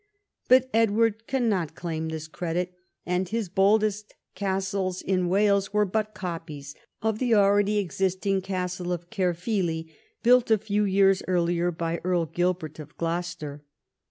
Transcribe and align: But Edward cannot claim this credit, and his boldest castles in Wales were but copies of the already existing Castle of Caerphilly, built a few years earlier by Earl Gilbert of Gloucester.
But 0.47 0.67
Edward 0.73 1.27
cannot 1.27 1.75
claim 1.75 2.09
this 2.09 2.27
credit, 2.27 2.73
and 3.05 3.29
his 3.29 3.49
boldest 3.49 4.15
castles 4.33 5.03
in 5.03 5.29
Wales 5.29 5.73
were 5.73 5.85
but 5.85 6.15
copies 6.15 6.73
of 7.03 7.19
the 7.19 7.35
already 7.35 7.77
existing 7.77 8.41
Castle 8.41 8.91
of 8.93 9.11
Caerphilly, 9.11 9.93
built 10.23 10.49
a 10.49 10.57
few 10.57 10.85
years 10.85 11.21
earlier 11.27 11.69
by 11.69 12.01
Earl 12.03 12.25
Gilbert 12.25 12.79
of 12.79 12.97
Gloucester. 12.97 13.63